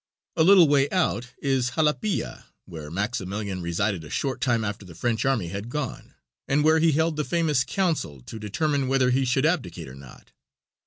A 0.35 0.41
little 0.43 0.67
way 0.67 0.89
out 0.89 1.27
is 1.43 1.73
Jalapilla, 1.75 2.45
where 2.65 2.89
Maximilian 2.89 3.61
resided 3.61 4.03
a 4.03 4.09
short 4.09 4.41
time 4.41 4.63
after 4.63 4.83
the 4.83 4.95
French 4.95 5.25
army 5.25 5.49
had 5.49 5.69
gone, 5.69 6.15
and 6.47 6.63
where 6.63 6.79
he 6.79 6.93
held 6.93 7.17
the 7.17 7.23
famous 7.23 7.63
council 7.63 8.19
to 8.23 8.39
determine 8.39 8.87
whether 8.87 9.11
he 9.11 9.25
should 9.25 9.45
abdicate 9.45 9.87
or 9.87 9.93
not. 9.93 10.31